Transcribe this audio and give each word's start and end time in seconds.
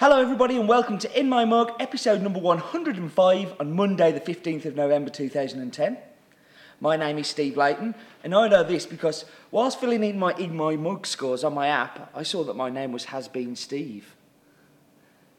Hello, 0.00 0.18
everybody, 0.18 0.56
and 0.56 0.66
welcome 0.66 0.96
to 0.96 1.20
In 1.20 1.28
My 1.28 1.44
Mug, 1.44 1.72
episode 1.78 2.22
number 2.22 2.40
105 2.40 3.56
on 3.60 3.76
Monday, 3.76 4.10
the 4.10 4.18
15th 4.18 4.64
of 4.64 4.74
November 4.74 5.10
2010. 5.10 5.98
My 6.80 6.96
name 6.96 7.18
is 7.18 7.28
Steve 7.28 7.58
Leighton, 7.58 7.94
and 8.24 8.34
I 8.34 8.48
know 8.48 8.64
this 8.64 8.86
because 8.86 9.26
whilst 9.50 9.78
filling 9.78 10.02
in 10.02 10.18
my 10.18 10.32
In 10.38 10.56
My 10.56 10.74
Mug 10.74 11.06
scores 11.06 11.44
on 11.44 11.52
my 11.52 11.66
app, 11.66 12.10
I 12.14 12.22
saw 12.22 12.44
that 12.44 12.56
my 12.56 12.70
name 12.70 12.92
was 12.92 13.04
Has 13.04 13.28
Been 13.28 13.54
Steve. 13.54 14.16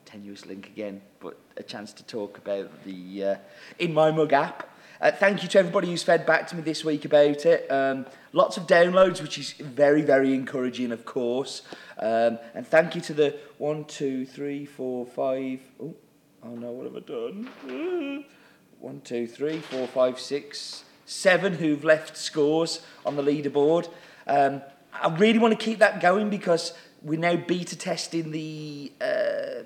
Tenuous 0.05 0.45
link 0.45 0.67
again, 0.67 1.01
but 1.19 1.39
a 1.57 1.63
chance 1.63 1.91
to 1.93 2.03
talk 2.03 2.37
about 2.37 2.83
the 2.83 3.23
uh, 3.23 3.35
In 3.79 3.95
My 3.95 4.11
Mug 4.11 4.31
app. 4.31 4.69
Uh, 5.01 5.09
thank 5.09 5.41
you 5.41 5.49
to 5.49 5.57
everybody 5.57 5.87
who's 5.87 6.03
fed 6.03 6.27
back 6.27 6.45
to 6.45 6.55
me 6.55 6.61
this 6.61 6.85
week 6.85 7.05
about 7.05 7.43
it. 7.43 7.65
Um, 7.71 8.05
lots 8.33 8.57
of 8.57 8.67
downloads, 8.67 9.19
which 9.19 9.39
is 9.39 9.53
very, 9.53 10.03
very 10.03 10.35
encouraging, 10.35 10.91
of 10.91 11.05
course. 11.05 11.63
Um, 11.97 12.37
and 12.53 12.67
thank 12.67 12.93
you 12.93 13.01
to 13.01 13.13
the 13.15 13.39
one, 13.57 13.85
two, 13.85 14.27
three, 14.27 14.63
four, 14.63 15.07
five. 15.07 15.59
Oh, 15.81 15.95
oh 16.43 16.49
no, 16.49 16.69
what 16.69 16.85
have 16.85 16.95
I 16.95 16.99
done? 16.99 18.25
One, 18.79 19.01
two, 19.01 19.27
three, 19.27 19.59
four, 19.59 19.85
five, 19.85 20.19
six, 20.19 20.85
seven 21.05 21.53
who've 21.53 21.83
left 21.83 22.17
scores 22.17 22.81
on 23.05 23.15
the 23.15 23.21
leaderboard. 23.21 23.87
Um, 24.25 24.63
I 24.91 25.15
really 25.17 25.37
want 25.37 25.57
to 25.57 25.63
keep 25.63 25.77
that 25.79 25.99
going 25.99 26.31
because 26.31 26.73
we're 27.03 27.19
now 27.19 27.35
beta 27.35 27.77
testing 27.77 28.31
the 28.31 28.91
uh, 28.99 29.63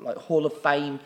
like 0.00 0.16
Hall 0.16 0.44
of 0.44 0.60
Fame 0.60 0.98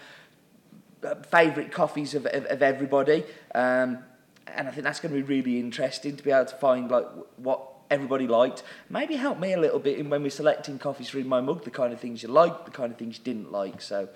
favourite 1.31 1.73
coffees 1.73 2.15
of, 2.15 2.27
of, 2.27 2.45
of 2.47 2.63
everybody. 2.63 3.25
Um, 3.55 3.99
and 4.47 4.69
I 4.69 4.71
think 4.71 4.85
that's 4.85 5.01
going 5.01 5.15
to 5.15 5.23
be 5.23 5.37
really 5.37 5.61
interesting 5.61 6.17
to 6.17 6.25
be 6.25 6.31
able 6.31 6.47
to 6.47 6.57
find 6.57 6.91
like 6.91 7.07
what 7.37 7.67
everybody 7.91 8.27
liked. 8.27 8.63
Maybe 8.89 9.17
help 9.17 9.39
me 9.39 9.53
a 9.53 9.61
little 9.61 9.79
bit 9.79 9.99
in 9.99 10.11
when 10.11 10.23
we're 10.23 10.31
selecting 10.31 10.79
coffees 10.79 11.09
for 11.09 11.19
my 11.19 11.41
mug, 11.41 11.65
the 11.65 11.71
kind 11.71 11.93
of 11.93 12.01
things 12.01 12.23
you 12.23 12.29
like, 12.29 12.65
the 12.65 12.71
kind 12.71 12.93
of 12.93 12.99
things 12.99 13.19
you 13.19 13.25
didn't 13.25 13.53
like. 13.53 13.81
So 13.81 14.09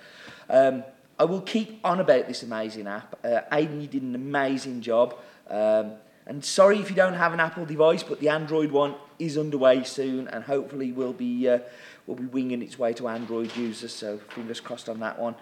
um, 0.48 0.84
I 1.18 1.24
will 1.24 1.40
keep 1.40 1.80
on 1.84 2.00
about 2.00 2.26
this 2.26 2.42
amazing 2.42 2.86
app. 2.86 3.18
Uh, 3.24 3.56
you 3.56 3.86
did 3.86 4.02
an 4.02 4.14
amazing 4.14 4.80
job. 4.80 5.16
Um, 5.48 5.92
and 6.26 6.44
sorry 6.44 6.78
if 6.78 6.88
you 6.88 6.96
don't 6.96 7.14
have 7.14 7.34
an 7.34 7.40
Apple 7.40 7.66
device, 7.66 8.02
but 8.02 8.20
the 8.20 8.30
Android 8.30 8.70
one 8.70 8.94
is 9.18 9.36
underway 9.36 9.84
soon, 9.84 10.26
and 10.28 10.42
hopefully 10.42 10.90
will 10.90 11.12
be 11.12 11.48
uh, 11.48 11.58
will 12.06 12.14
be 12.14 12.24
winging 12.24 12.62
its 12.62 12.78
way 12.78 12.94
to 12.94 13.08
Android 13.08 13.54
users. 13.56 13.94
So 13.94 14.18
fingers 14.30 14.60
crossed 14.60 14.88
on 14.88 15.00
that 15.00 15.18
one. 15.18 15.34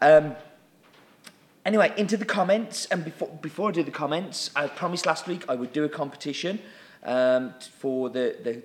Um, 0.00 0.36
Anyway, 1.70 1.94
into 1.96 2.16
the 2.16 2.24
comments, 2.24 2.86
and 2.86 3.04
before, 3.04 3.28
before 3.28 3.68
I 3.68 3.70
do 3.70 3.84
the 3.84 3.92
comments, 3.92 4.50
I 4.56 4.66
promised 4.66 5.06
last 5.06 5.28
week 5.28 5.44
I 5.48 5.54
would 5.54 5.72
do 5.72 5.84
a 5.84 5.88
competition 5.88 6.58
um, 7.04 7.54
for 7.78 8.10
the, 8.10 8.36
the 8.42 8.60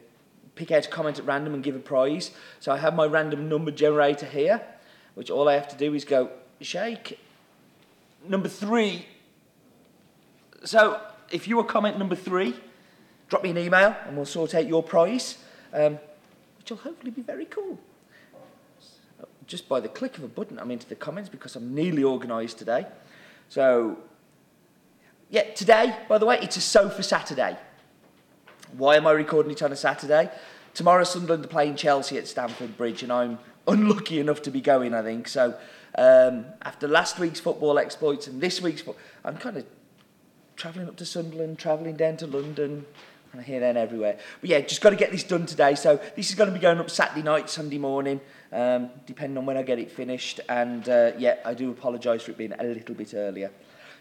pick 0.55 0.71
out 0.71 0.87
a 0.87 0.89
comment 0.89 1.19
at 1.19 1.25
random 1.27 1.53
and 1.53 1.63
give 1.63 1.75
a 1.75 1.79
prize. 1.79 2.31
So 2.59 2.71
I 2.71 2.77
have 2.77 2.95
my 2.95 3.05
random 3.05 3.47
number 3.47 3.69
generator 3.69 4.25
here, 4.25 4.59
which 5.13 5.29
all 5.29 5.47
I 5.47 5.53
have 5.53 5.67
to 5.67 5.77
do 5.77 5.93
is 5.93 6.03
go 6.03 6.31
shake 6.61 7.19
number 8.27 8.49
three. 8.49 9.05
So 10.63 10.99
if 11.29 11.47
you 11.47 11.57
were 11.57 11.63
comment 11.63 11.99
number 11.99 12.15
three, 12.15 12.55
drop 13.29 13.43
me 13.43 13.51
an 13.51 13.59
email 13.59 13.95
and 14.07 14.15
we'll 14.15 14.25
sort 14.25 14.55
out 14.55 14.65
your 14.65 14.81
prize, 14.81 15.37
um, 15.73 15.99
which 16.57 16.71
will 16.71 16.77
hopefully 16.77 17.11
be 17.11 17.21
very 17.21 17.45
cool 17.45 17.77
just 19.47 19.69
by 19.69 19.79
the 19.79 19.89
click 19.89 20.17
of 20.17 20.23
a 20.23 20.27
button, 20.27 20.59
I'm 20.59 20.71
into 20.71 20.87
the 20.87 20.95
comments 20.95 21.29
because 21.29 21.55
I'm 21.55 21.73
nearly 21.73 22.03
organised 22.03 22.57
today. 22.57 22.85
So, 23.49 23.97
yeah, 25.29 25.43
today, 25.53 25.95
by 26.07 26.17
the 26.17 26.25
way, 26.25 26.39
it's 26.41 26.57
a 26.57 26.61
sofa 26.61 27.03
Saturday. 27.03 27.57
Why 28.77 28.95
am 28.95 29.07
I 29.07 29.11
recording 29.11 29.51
it 29.51 29.61
on 29.61 29.71
a 29.71 29.75
Saturday? 29.75 30.29
Tomorrow, 30.73 31.03
Sunderland 31.03 31.45
are 31.45 31.49
playing 31.49 31.75
Chelsea 31.75 32.17
at 32.17 32.27
Stamford 32.27 32.75
Bridge, 32.77 33.03
and 33.03 33.11
I'm 33.11 33.39
unlucky 33.67 34.19
enough 34.19 34.41
to 34.43 34.51
be 34.51 34.61
going, 34.61 34.93
I 34.93 35.01
think. 35.01 35.27
So, 35.27 35.55
um, 35.97 36.45
after 36.61 36.87
last 36.87 37.19
week's 37.19 37.39
football 37.39 37.79
exploits 37.79 38.27
and 38.27 38.41
this 38.41 38.61
week's, 38.61 38.83
I'm 39.23 39.37
kind 39.37 39.57
of 39.57 39.65
travelling 40.55 40.87
up 40.87 40.97
to 40.97 41.05
Sunderland, 41.05 41.59
travelling 41.59 41.95
down 41.95 42.17
to 42.17 42.27
London, 42.27 42.85
kind 43.35 43.43
of 43.43 43.45
here, 43.47 43.59
there, 43.59 43.69
and 43.69 43.77
everywhere. 43.77 44.17
But 44.39 44.49
yeah, 44.49 44.61
just 44.61 44.81
got 44.81 44.91
to 44.91 44.95
get 44.95 45.11
this 45.11 45.23
done 45.23 45.45
today. 45.45 45.75
So, 45.75 45.99
this 46.15 46.29
is 46.29 46.35
going 46.35 46.49
to 46.49 46.53
be 46.53 46.59
going 46.59 46.79
up 46.79 46.89
Saturday 46.89 47.21
night, 47.21 47.49
Sunday 47.49 47.77
morning 47.77 48.21
um, 48.55 48.89
depending 49.05 49.37
on 49.37 49.45
when 49.45 49.57
I 49.57 49.63
get 49.63 49.79
it 49.79 49.91
finished. 49.91 50.39
And 50.47 50.87
uh, 50.87 51.11
yeah, 51.17 51.37
I 51.45 51.53
do 51.53 51.69
apologise 51.71 52.23
for 52.23 52.31
it 52.31 52.37
being 52.37 52.53
a 52.53 52.63
little 52.63 52.95
bit 52.95 53.13
earlier. 53.13 53.51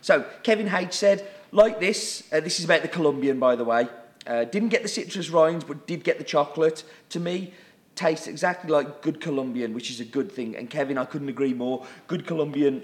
So 0.01 0.25
Kevin 0.43 0.73
H 0.73 0.93
said, 0.93 1.29
like 1.51 1.81
this, 1.81 2.29
uh, 2.33 2.41
this 2.41 2.59
is 2.59 2.65
about 2.65 2.83
the 2.83 2.89
Colombian, 2.89 3.39
by 3.39 3.57
the 3.57 3.65
way. 3.65 3.89
Uh, 4.27 4.45
didn't 4.45 4.69
get 4.69 4.83
the 4.83 4.89
citrus 4.89 5.29
rinds, 5.29 5.65
but 5.65 5.87
did 5.87 6.05
get 6.05 6.19
the 6.19 6.25
chocolate. 6.25 6.85
To 7.11 7.21
me, 7.21 7.53
tastes 7.95 8.27
exactly 8.27 8.71
like 8.71 9.03
good 9.03 9.21
Colombian, 9.21 9.75
which 9.75 9.91
is 9.91 10.01
a 10.01 10.05
good 10.05 10.31
thing. 10.31 10.57
And 10.57 10.71
Kevin, 10.71 10.99
I 10.99 11.05
couldn't 11.05 11.29
agree 11.29 11.53
more. 11.53 11.87
Good 12.07 12.27
Colombian 12.27 12.83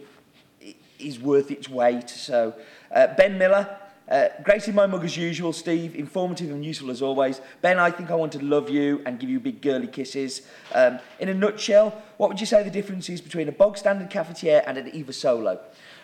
is 0.99 1.21
worth 1.21 1.51
its 1.51 1.69
weight. 1.69 2.11
So 2.11 2.55
uh, 2.93 3.09
Ben 3.17 3.39
Miller, 3.39 3.77
uh, 4.11 4.29
great 4.43 4.67
in 4.67 4.75
my 4.75 4.87
mug 4.87 5.05
as 5.05 5.17
usual, 5.17 5.53
Steve. 5.53 5.95
Informative 5.95 6.51
and 6.51 6.65
useful 6.65 6.91
as 6.91 7.01
always. 7.01 7.41
Ben, 7.63 7.79
I 7.79 7.93
think 7.93 8.11
I 8.11 8.17
want 8.17 8.33
to 8.33 8.45
love 8.45 8.69
you 8.69 9.03
and 9.07 9.21
give 9.21 9.31
you 9.31 9.39
big 9.39 9.63
girly 9.63 9.87
kisses. 9.87 10.43
Um, 10.75 10.99
in 11.21 11.29
a 11.29 11.35
nutshell, 11.35 12.03
what 12.17 12.29
would 12.29 12.41
you 12.41 12.47
say 12.47 12.65
the 12.65 12.71
difference 12.71 13.09
is 13.09 13.21
between 13.21 13.49
a 13.49 13.53
bog 13.53 13.79
standard 13.79 14.11
cafetiere 14.11 14.65
and 14.67 14.77
an 14.79 14.89
Eva 14.89 15.13
Solo? 15.13 15.61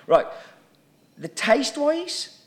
Right. 0.07 0.27
The 1.19 1.27
taste 1.27 1.77
wise, 1.77 2.43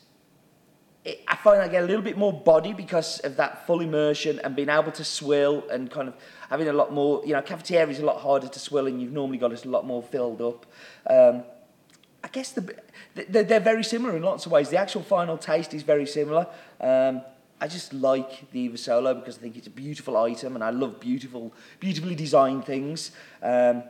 it, 1.04 1.20
I 1.28 1.36
find 1.36 1.60
I 1.60 1.68
get 1.68 1.82
a 1.82 1.86
little 1.86 2.02
bit 2.02 2.16
more 2.16 2.32
body 2.32 2.72
because 2.72 3.18
of 3.20 3.36
that 3.36 3.66
full 3.66 3.80
immersion 3.82 4.40
and 4.42 4.56
being 4.56 4.70
able 4.70 4.92
to 4.92 5.04
swill 5.04 5.64
and 5.70 5.90
kind 5.90 6.08
of 6.08 6.14
having 6.48 6.68
a 6.68 6.72
lot 6.72 6.90
more. 6.90 7.22
You 7.26 7.34
know, 7.34 7.42
cafetiere 7.42 7.86
is 7.90 7.98
a 7.98 8.06
lot 8.06 8.22
harder 8.22 8.48
to 8.48 8.58
swill 8.58 8.86
and 8.86 9.00
you've 9.02 9.12
normally 9.12 9.36
got 9.36 9.52
it 9.52 9.66
a 9.66 9.68
lot 9.68 9.86
more 9.86 10.02
filled 10.02 10.40
up. 10.40 10.64
Um, 11.06 11.44
guess 12.32 12.52
the 12.52 12.74
they're, 13.14 13.60
very 13.60 13.84
similar 13.84 14.16
in 14.16 14.22
lots 14.22 14.46
of 14.46 14.52
ways. 14.52 14.68
The 14.68 14.78
actual 14.78 15.02
final 15.02 15.36
taste 15.36 15.74
is 15.74 15.82
very 15.82 16.06
similar. 16.06 16.46
Um, 16.80 17.22
I 17.60 17.68
just 17.68 17.92
like 17.92 18.50
the 18.52 18.60
Eva 18.60 18.78
Solo 18.78 19.14
because 19.14 19.36
I 19.36 19.40
think 19.40 19.56
it's 19.56 19.66
a 19.66 19.70
beautiful 19.70 20.16
item 20.16 20.54
and 20.54 20.64
I 20.64 20.70
love 20.70 20.98
beautiful, 21.00 21.52
beautifully 21.78 22.14
designed 22.14 22.64
things. 22.64 23.10
Um, 23.42 23.82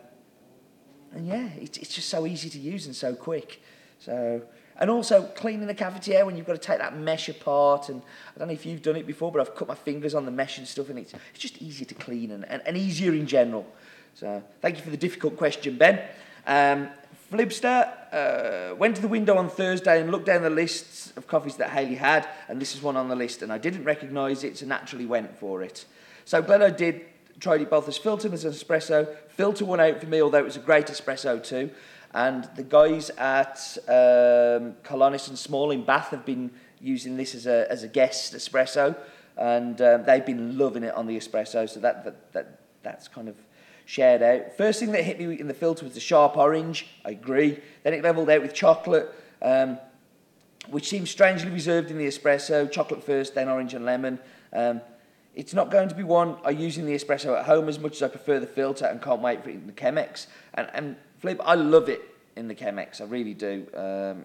and 1.13 1.27
yeah, 1.27 1.49
it's, 1.57 1.79
it's 1.79 1.95
just 1.95 2.09
so 2.09 2.27
easy 2.27 2.49
to 2.51 2.59
use 2.59 2.87
and 2.87 2.97
so 2.97 3.15
quick. 3.15 3.63
So, 4.01 4.43
and 4.79 4.91
also 4.91 5.23
cleaning 5.23 5.67
the 5.67 5.75
cafetiere 5.75 6.25
when 6.25 6.37
you've 6.37 6.47
got 6.47 6.55
to 6.55 6.59
take 6.59 6.79
that 6.79 6.97
mesh 6.97 7.29
apart. 7.29 7.91
And 7.91 8.03
I 8.35 8.39
don't 8.39 8.49
know 8.49 8.55
if 8.55 8.65
you've 8.65 8.83
done 8.83 8.97
it 8.97 9.07
before, 9.07 9.31
but 9.31 9.41
I've 9.41 9.55
cut 9.55 9.69
my 9.69 9.75
fingers 9.75 10.15
on 10.15 10.25
the 10.25 10.31
mesh 10.31 10.59
and 10.59 10.67
stuff, 10.67 10.89
and 10.89 10.99
it's, 10.99 11.13
it's 11.33 11.39
just 11.39 11.61
easier 11.61 11.85
to 11.87 11.95
clean 11.95 12.31
and, 12.31 12.45
and, 12.49 12.63
and 12.65 12.77
easier 12.77 13.13
in 13.13 13.27
general. 13.27 13.67
So, 14.15 14.43
thank 14.61 14.79
you 14.79 14.83
for 14.83 14.91
the 14.91 14.97
difficult 14.97 15.37
question, 15.37 15.77
Ben. 15.77 16.01
Um, 16.47 16.89
Flibster 17.31 17.89
uh, 18.13 18.75
went 18.75 18.97
to 18.97 19.03
the 19.03 19.09
window 19.09 19.37
on 19.37 19.49
Thursday 19.49 20.01
and 20.01 20.11
looked 20.11 20.27
down 20.27 20.43
the 20.43 20.51
lists 20.51 21.13
of 21.17 21.27
coffees 21.27 21.57
that 21.57 21.71
Haley 21.71 21.95
had, 21.95 22.29
and 22.49 22.61
this 22.61 22.75
is 22.75 22.83
one 22.83 22.97
on 22.97 23.09
the 23.09 23.15
list, 23.15 23.43
and 23.43 23.53
I 23.53 23.59
didn't 23.59 23.85
recognise 23.85 24.43
it, 24.43 24.59
so 24.59 24.67
naturally 24.67 25.07
went 25.07 25.39
for 25.39 25.63
it. 25.63 25.85
So 26.25 26.45
I 26.45 26.71
did. 26.71 27.03
Tried 27.39 27.63
it 27.63 27.71
both 27.71 27.89
as 27.89 27.97
filter 27.97 28.27
and 28.27 28.35
as 28.35 28.45
an 28.45 28.53
espresso. 28.53 29.17
Filter 29.29 29.65
one 29.65 29.81
out 29.81 29.99
for 29.99 30.07
me, 30.07 30.21
although 30.21 30.41
it 30.41 30.45
was 30.45 30.57
a 30.57 30.61
great 30.61 30.89
espresso 30.89 31.43
too. 31.43 31.71
And 32.13 32.45
the 32.55 32.63
guys 32.63 33.09
at 33.11 33.79
um, 33.89 34.75
Colonna 34.83 35.19
and 35.27 35.39
Smalls 35.39 35.73
in 35.73 35.85
Bath 35.85 36.09
have 36.09 36.27
been 36.27 36.51
using 36.81 37.17
this 37.17 37.35
as 37.35 37.47
a, 37.47 37.67
as 37.71 37.83
a 37.83 37.89
guest 37.89 38.35
espresso, 38.35 38.95
and 39.39 39.81
um, 39.81 40.05
they've 40.05 40.27
been 40.27 40.59
loving 40.59 40.83
it 40.83 40.95
on 40.95 41.07
the 41.07 41.17
espresso. 41.17 41.67
So 41.67 41.81
that, 41.81 42.05
that, 42.05 42.33
that 42.33 42.61
that's 42.83 43.09
kind 43.09 43.29
of 43.29 43.37
shared 43.91 44.23
out. 44.23 44.57
First 44.57 44.79
thing 44.79 44.93
that 44.93 45.03
hit 45.03 45.19
me 45.19 45.41
in 45.41 45.49
the 45.49 45.55
filter 45.55 45.85
was 45.85 45.95
the 45.95 46.01
sharp 46.01 46.37
orange. 46.37 46.87
I 47.05 47.11
agree. 47.11 47.59
Then 47.83 47.93
it 47.93 48.05
levelled 48.05 48.31
out 48.31 48.41
with 48.41 48.55
chocolate, 48.55 49.13
um, 49.43 49.81
which 50.69 50.89
seems 50.89 51.11
strangely 51.11 51.51
reserved 51.51 51.91
in 51.91 51.99
the 51.99 52.07
espresso. 52.07 52.71
Chocolate 52.71 53.03
first, 53.03 53.35
then 53.35 53.49
orange 53.49 53.75
and 53.75 53.85
lemon. 53.85 54.21
Um, 54.53 54.81
it's 55.35 55.55
not 55.55 55.73
going 55.73 55.89
to 55.89 55.97
be 55.97 56.05
one 56.05 56.37
I 56.45 56.51
use 56.51 56.79
in 56.79 56.87
the 56.87 56.95
espresso 56.95 57.37
at 57.37 57.47
home 57.47 57.69
as 57.69 57.81
much 57.81 57.97
as 57.97 58.03
I 58.03 58.09
prefer 58.09 58.39
the 58.39 58.47
filter 58.47 58.87
and 58.87 59.03
can't 59.03 59.21
wait 59.21 59.43
for 59.43 59.51
it 59.51 59.55
in 59.55 59.67
the 59.67 59.73
Chemex. 59.73 60.29
And, 60.55 60.71
and 60.73 60.97
Flip, 61.19 61.41
I 61.45 61.57
love 61.57 61.89
it 61.89 62.03
in 62.37 62.47
the 62.47 62.55
Chemex. 62.55 63.01
I 63.01 63.05
really 63.05 63.35
do. 63.35 63.67
Um, 63.75 64.25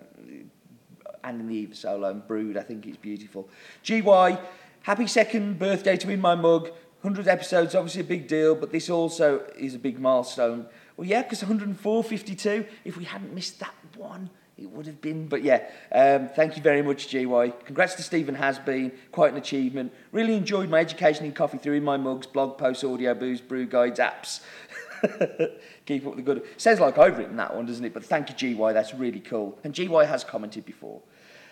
and 1.24 1.42
in 1.42 1.48
the 1.48 1.56
Eva 1.56 1.74
Solo 1.74 2.12
and 2.12 2.28
brewed, 2.28 2.56
I 2.56 2.62
think 2.62 2.86
it's 2.86 2.98
beautiful. 2.98 3.50
GY, 3.82 4.38
happy 4.84 5.08
second 5.08 5.58
birthday 5.58 5.98
to 5.98 6.08
me 6.08 6.14
In 6.14 6.22
My 6.22 6.36
Mug. 6.36 6.70
100 7.06 7.28
episodes, 7.28 7.76
obviously 7.76 8.02
a 8.02 8.04
big 8.04 8.28
deal, 8.28 8.56
but 8.56 8.72
this 8.72 8.90
also 8.90 9.44
is 9.60 9.76
a 9.76 9.80
big 9.80 10.00
milestone. 10.00 10.66
Well, 10.98 11.08
yeah, 11.08 11.22
because 11.22 11.44
104.52, 11.44 12.66
if 12.84 12.98
we 12.98 13.04
hadn't 13.04 13.32
missed 13.32 13.60
that 13.60 13.76
one, 13.96 14.32
it 14.58 14.68
would 14.72 14.88
have 14.88 15.02
been. 15.02 15.28
But 15.28 15.44
yeah, 15.44 15.70
um, 15.92 16.30
thank 16.30 16.58
you 16.58 16.64
very 16.64 16.82
much, 16.82 17.10
GY. 17.10 17.54
Congrats 17.64 17.94
to 17.96 18.02
Stephen 18.02 18.34
Has 18.34 18.58
Been. 18.58 18.92
Quite 19.12 19.34
an 19.34 19.38
achievement. 19.38 19.94
Really 20.12 20.34
enjoyed 20.34 20.68
my 20.68 20.80
education 20.80 21.26
in 21.26 21.34
coffee 21.34 21.60
through 21.60 21.76
in 21.76 21.84
my 21.84 21.96
mugs, 21.96 22.26
blog 22.26 22.58
posts, 22.58 22.84
Audioboos, 22.84 23.40
brew 23.40 23.68
guides, 23.68 24.00
apps. 24.00 24.42
Keep 25.86 26.08
up 26.08 26.16
the 26.16 26.24
good. 26.24 26.44
Sounds 26.58 26.80
like 26.80 26.98
I've 26.98 27.20
written 27.20 27.36
that 27.36 27.56
one, 27.56 27.68
doesn't 27.68 27.86
it? 27.86 27.94
But 27.94 28.04
thank 28.04 28.30
you, 28.30 28.56
GY. 28.56 28.74
That's 28.74 28.96
really 28.96 29.20
cool. 29.20 29.60
And 29.64 29.76
GY 29.76 30.06
has 30.06 30.24
commented 30.24 30.66
before. 30.66 31.04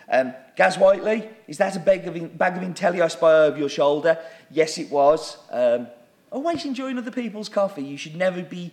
Um, 0.08 0.34
Gaz 0.56 0.78
Whiteley, 0.78 1.28
is 1.48 1.58
that 1.58 1.76
a 1.76 1.80
bag 1.80 2.06
of, 2.06 2.38
bag 2.38 2.56
of 2.56 2.82
over 3.22 3.58
your 3.58 3.68
shoulder? 3.68 4.18
Yes, 4.50 4.78
it 4.78 4.90
was. 4.90 5.38
Um, 5.50 5.88
always 6.30 6.64
enjoying 6.64 6.98
other 6.98 7.10
people's 7.10 7.48
coffee. 7.48 7.82
You 7.82 7.96
should 7.96 8.16
never 8.16 8.42
be 8.42 8.72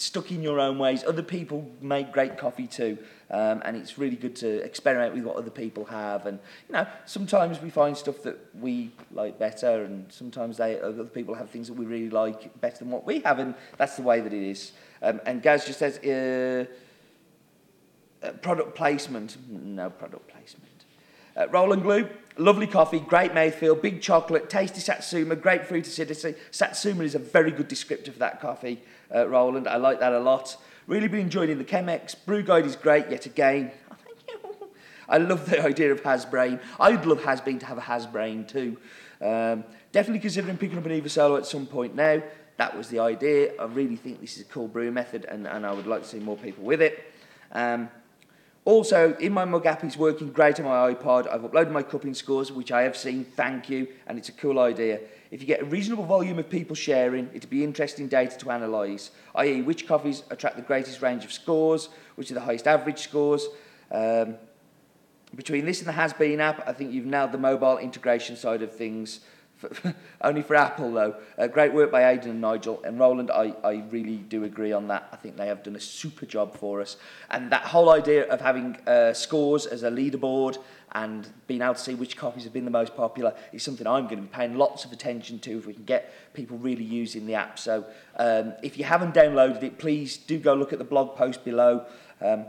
stuck 0.00 0.30
in 0.30 0.42
your 0.42 0.60
own 0.60 0.78
ways. 0.78 1.04
Other 1.04 1.22
people 1.22 1.70
make 1.80 2.12
great 2.12 2.38
coffee 2.38 2.66
too, 2.66 2.98
um, 3.30 3.62
and 3.64 3.76
it's 3.76 3.98
really 3.98 4.16
good 4.16 4.36
to 4.36 4.62
experiment 4.62 5.14
with 5.14 5.24
what 5.24 5.36
other 5.36 5.50
people 5.50 5.84
have. 5.86 6.26
And 6.26 6.38
you 6.68 6.74
know, 6.74 6.86
sometimes 7.04 7.60
we 7.60 7.70
find 7.70 7.96
stuff 7.96 8.22
that 8.22 8.38
we 8.58 8.92
like 9.12 9.38
better, 9.38 9.84
and 9.84 10.10
sometimes 10.12 10.56
they 10.56 10.80
other 10.80 11.04
people 11.04 11.34
have 11.34 11.50
things 11.50 11.68
that 11.68 11.74
we 11.74 11.86
really 11.86 12.10
like 12.10 12.60
better 12.60 12.78
than 12.78 12.90
what 12.90 13.06
we 13.06 13.20
have, 13.20 13.38
and 13.38 13.54
that's 13.76 13.96
the 13.96 14.02
way 14.02 14.20
that 14.20 14.32
it 14.32 14.42
is. 14.42 14.72
Um, 15.02 15.20
and 15.26 15.42
Gaz 15.42 15.64
just 15.64 15.78
says, 15.78 15.98
uh, 15.98 16.66
uh, 18.22 18.32
product 18.32 18.74
placement. 18.74 19.36
No 19.48 19.90
product 19.90 20.28
placement. 20.28 20.68
Uh, 21.36 21.46
Roland 21.48 21.82
Glew, 21.82 22.08
lovely 22.36 22.66
coffee, 22.66 22.98
great 22.98 23.32
mouthfeel, 23.32 23.80
big 23.80 24.02
chocolate, 24.02 24.50
tasty 24.50 24.80
satsuma, 24.80 25.36
grapefruit 25.36 25.86
acidity. 25.86 26.34
Satsuma 26.50 27.04
is 27.04 27.14
a 27.14 27.20
very 27.20 27.52
good 27.52 27.68
descriptor 27.68 28.12
for 28.12 28.18
that 28.18 28.40
coffee, 28.40 28.82
uh, 29.14 29.28
Roland. 29.28 29.68
I 29.68 29.76
like 29.76 30.00
that 30.00 30.12
a 30.12 30.18
lot. 30.18 30.56
Really 30.88 31.06
been 31.06 31.20
enjoying 31.20 31.56
the 31.56 31.64
Chemex. 31.64 32.16
Brew 32.26 32.42
Guide 32.42 32.66
is 32.66 32.74
great 32.74 33.08
yet 33.10 33.26
again. 33.26 33.70
I 35.08 35.18
love 35.18 35.48
the 35.48 35.62
idea 35.62 35.92
of 35.92 36.02
Hasbrain. 36.02 36.60
I'd 36.80 37.06
love 37.06 37.20
Hasbeen 37.20 37.60
to 37.60 37.66
have 37.66 37.78
a 37.78 37.82
Hasbrain 37.82 38.48
too. 38.48 38.76
Um, 39.20 39.64
definitely 39.92 40.20
considering 40.20 40.56
picking 40.56 40.78
up 40.78 40.86
an 40.86 40.92
Eva 40.92 41.08
Solo 41.08 41.36
at 41.36 41.46
some 41.46 41.66
point 41.66 41.94
now. 41.94 42.22
That 42.56 42.76
was 42.76 42.88
the 42.88 42.98
idea. 42.98 43.52
I 43.60 43.66
really 43.66 43.96
think 43.96 44.20
this 44.20 44.36
is 44.36 44.42
a 44.42 44.46
cool 44.46 44.66
brew 44.66 44.90
method 44.90 45.24
and, 45.26 45.46
and 45.46 45.64
I 45.64 45.72
would 45.72 45.86
like 45.86 46.02
to 46.02 46.08
see 46.08 46.18
more 46.18 46.36
people 46.36 46.64
with 46.64 46.82
it. 46.82 47.12
Um, 47.52 47.88
Also, 48.68 49.16
in 49.16 49.32
my 49.32 49.46
mug 49.46 49.64
app, 49.64 49.82
it's 49.82 49.96
working 49.96 50.30
great 50.30 50.60
on 50.60 50.66
my 50.66 50.92
iPod. 50.92 51.26
I've 51.26 51.40
uploaded 51.40 51.70
my 51.70 51.82
cupping 51.82 52.12
scores, 52.12 52.52
which 52.52 52.70
I 52.70 52.82
have 52.82 52.98
seen, 52.98 53.24
thank 53.24 53.70
you, 53.70 53.88
and 54.06 54.18
it's 54.18 54.28
a 54.28 54.32
cool 54.32 54.58
idea. 54.58 55.00
If 55.30 55.40
you 55.40 55.46
get 55.46 55.62
a 55.62 55.64
reasonable 55.64 56.04
volume 56.04 56.38
of 56.38 56.50
people 56.50 56.76
sharing, 56.76 57.30
it'd 57.32 57.48
be 57.48 57.64
interesting 57.64 58.08
data 58.08 58.36
to 58.36 58.50
analyse, 58.50 59.10
i.e. 59.36 59.62
which 59.62 59.88
coffees 59.88 60.22
attract 60.28 60.56
the 60.56 60.62
greatest 60.62 61.00
range 61.00 61.24
of 61.24 61.32
scores, 61.32 61.88
which 62.16 62.30
are 62.30 62.34
the 62.34 62.42
highest 62.42 62.66
average 62.66 62.98
scores. 62.98 63.48
Um, 63.90 64.36
between 65.34 65.64
this 65.64 65.78
and 65.78 65.88
the 65.88 65.92
Has 65.92 66.12
Been 66.12 66.38
app, 66.38 66.68
I 66.68 66.74
think 66.74 66.92
you've 66.92 67.06
nailed 67.06 67.32
the 67.32 67.38
mobile 67.38 67.78
integration 67.78 68.36
side 68.36 68.60
of 68.60 68.76
things 68.76 69.20
only 70.22 70.42
for 70.42 70.54
Apple, 70.54 70.92
though. 70.92 71.16
Uh, 71.36 71.46
great 71.46 71.72
work 71.72 71.90
by 71.90 72.10
Aidan 72.10 72.30
and 72.30 72.40
Nigel. 72.40 72.82
And 72.84 72.98
Roland, 72.98 73.30
I, 73.30 73.54
I 73.64 73.84
really 73.90 74.16
do 74.16 74.44
agree 74.44 74.72
on 74.72 74.88
that. 74.88 75.08
I 75.12 75.16
think 75.16 75.36
they 75.36 75.46
have 75.46 75.62
done 75.62 75.76
a 75.76 75.80
super 75.80 76.26
job 76.26 76.56
for 76.56 76.80
us. 76.80 76.96
And 77.30 77.50
that 77.50 77.62
whole 77.62 77.90
idea 77.90 78.28
of 78.28 78.40
having 78.40 78.76
uh, 78.86 79.12
scores 79.12 79.66
as 79.66 79.82
a 79.82 79.90
leaderboard 79.90 80.58
and 80.92 81.28
being 81.46 81.60
able 81.60 81.74
to 81.74 81.80
see 81.80 81.94
which 81.94 82.16
copies 82.16 82.44
have 82.44 82.52
been 82.52 82.64
the 82.64 82.70
most 82.70 82.96
popular 82.96 83.34
is 83.52 83.62
something 83.62 83.86
I'm 83.86 84.04
going 84.04 84.16
to 84.16 84.22
be 84.22 84.28
paying 84.28 84.56
lots 84.56 84.84
of 84.84 84.92
attention 84.92 85.38
to 85.40 85.58
if 85.58 85.66
we 85.66 85.74
can 85.74 85.84
get 85.84 86.12
people 86.32 86.56
really 86.58 86.84
using 86.84 87.26
the 87.26 87.34
app. 87.34 87.58
So 87.58 87.84
um, 88.16 88.54
if 88.62 88.78
you 88.78 88.84
haven't 88.84 89.14
downloaded 89.14 89.62
it, 89.62 89.78
please 89.78 90.16
do 90.16 90.38
go 90.38 90.54
look 90.54 90.72
at 90.72 90.78
the 90.78 90.84
blog 90.84 91.16
post 91.16 91.44
below. 91.44 91.86
Um, 92.20 92.46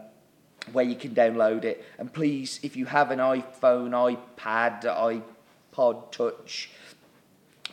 where 0.72 0.86
you 0.86 0.96
can 0.96 1.16
download 1.16 1.64
it 1.64 1.84
and 1.98 2.14
please 2.14 2.60
if 2.62 2.76
you 2.76 2.86
have 2.86 3.12
an 3.12 3.20
iphone 3.20 4.18
ipad 4.38 4.84
ipod 4.84 6.12
touch 6.12 6.70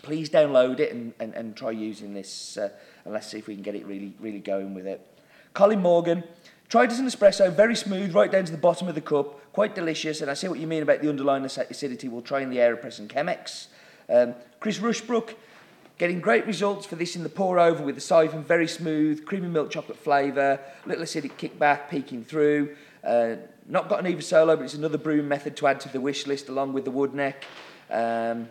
please 0.07 0.31
download 0.31 0.79
it 0.79 0.93
and, 0.95 1.13
and, 1.19 1.35
and 1.35 1.57
try 1.57 1.73
using 1.73 2.15
this 2.15 2.57
uh, 2.57 2.69
and 3.05 3.13
let's 3.13 3.27
see 3.27 3.39
if 3.39 3.49
we 3.49 3.55
can 3.55 3.63
get 3.63 3.75
it 3.75 3.85
really, 3.85 4.15
really 4.21 4.39
going 4.39 4.73
with 4.73 4.87
it. 4.87 5.05
Colin 5.53 5.83
Morgan, 5.83 6.23
tried 6.69 6.93
as 6.93 7.01
an 7.01 7.07
espresso, 7.07 7.53
very 7.53 7.75
smooth, 7.75 8.15
right 8.15 8.31
down 8.31 8.45
to 8.45 8.53
the 8.53 8.59
bottom 8.59 8.87
of 8.87 8.95
the 8.95 9.01
cup, 9.01 9.53
quite 9.53 9.75
delicious, 9.75 10.21
and 10.21 10.31
I 10.31 10.35
see 10.35 10.47
what 10.47 10.61
you 10.61 10.67
mean 10.69 10.83
about 10.83 11.03
the 11.03 11.09
underlying 11.09 11.45
acidity. 11.45 12.09
We'll 12.09 12.23
try 12.23 12.41
in 12.41 12.51
the 12.51 12.59
AeroPress 12.59 13.01
and 13.01 13.09
Chemex. 13.09 13.67
Um, 14.09 14.35
Chris 14.61 14.79
Rushbrook, 14.79 15.35
getting 15.99 16.21
great 16.21 16.47
results 16.47 16.87
for 16.87 16.95
this 16.95 17.17
in 17.17 17.25
the 17.25 17.29
pour 17.29 17.59
over 17.59 17.83
with 17.83 17.97
the 17.97 18.01
siphon, 18.01 18.45
very 18.45 18.69
smooth, 18.69 19.25
creamy 19.25 19.49
milk 19.49 19.71
chocolate 19.71 19.99
flavour, 19.99 20.61
little 20.85 21.05
acidic 21.05 21.33
kickback 21.33 21.91
peeking 21.91 22.25
through. 22.25 22.77
Uh, 23.03 23.37
not 23.69 23.89
got 23.89 24.01
an 24.01 24.07
Eva 24.07 24.23
Solo, 24.23 24.55
but 24.55 24.65
it's 24.65 24.75
another 24.75 24.99
brewing 24.99 25.27
method 25.27 25.57
to 25.57 25.67
add 25.67 25.81
to 25.81 25.89
the 25.89 26.01
wish 26.01 26.29
list 26.29 26.49
along 26.49 26.73
with 26.73 26.85
the 26.85 26.93
wood 26.93 27.13
neck. 27.13 27.45
Um, 27.91 28.49